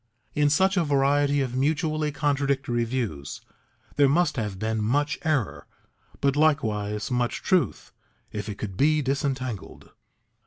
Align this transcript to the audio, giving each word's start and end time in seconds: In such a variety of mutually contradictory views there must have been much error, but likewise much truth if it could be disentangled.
In 0.33 0.49
such 0.49 0.77
a 0.77 0.83
variety 0.83 1.41
of 1.41 1.55
mutually 1.55 2.11
contradictory 2.11 2.85
views 2.85 3.41
there 3.97 4.09
must 4.09 4.35
have 4.35 4.57
been 4.57 4.83
much 4.83 5.19
error, 5.23 5.67
but 6.21 6.35
likewise 6.35 7.11
much 7.11 7.43
truth 7.43 7.91
if 8.31 8.49
it 8.49 8.57
could 8.57 8.75
be 8.75 9.03
disentangled. 9.03 9.91